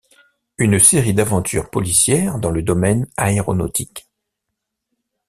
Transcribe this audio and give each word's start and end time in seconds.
Une 0.57 0.79
série 0.79 1.13
d’aventures 1.13 1.69
policières 1.69 2.39
dans 2.39 2.49
le 2.49 2.63
domaine 2.63 3.05
aéronautique. 3.17 4.09